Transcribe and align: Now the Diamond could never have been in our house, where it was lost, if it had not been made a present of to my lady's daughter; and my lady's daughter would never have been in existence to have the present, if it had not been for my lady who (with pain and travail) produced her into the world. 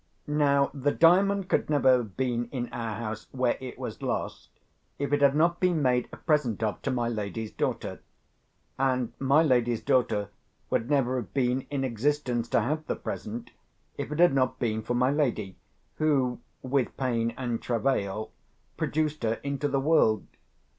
Now 0.25 0.71
the 0.73 0.89
Diamond 0.91 1.47
could 1.47 1.69
never 1.69 1.97
have 1.97 2.17
been 2.17 2.45
in 2.45 2.69
our 2.73 2.95
house, 2.95 3.27
where 3.31 3.55
it 3.59 3.77
was 3.77 4.01
lost, 4.01 4.49
if 4.97 5.13
it 5.13 5.21
had 5.21 5.35
not 5.35 5.59
been 5.59 5.79
made 5.83 6.09
a 6.11 6.17
present 6.17 6.63
of 6.63 6.81
to 6.81 6.89
my 6.89 7.07
lady's 7.07 7.51
daughter; 7.51 7.99
and 8.79 9.13
my 9.19 9.43
lady's 9.43 9.79
daughter 9.83 10.29
would 10.71 10.89
never 10.89 11.17
have 11.17 11.35
been 11.35 11.67
in 11.69 11.83
existence 11.83 12.49
to 12.49 12.61
have 12.61 12.87
the 12.87 12.95
present, 12.95 13.51
if 13.95 14.11
it 14.11 14.17
had 14.17 14.33
not 14.33 14.57
been 14.57 14.81
for 14.81 14.95
my 14.95 15.11
lady 15.11 15.55
who 15.97 16.39
(with 16.63 16.97
pain 16.97 17.35
and 17.37 17.61
travail) 17.61 18.31
produced 18.77 19.21
her 19.21 19.33
into 19.43 19.67
the 19.67 19.79
world. 19.79 20.25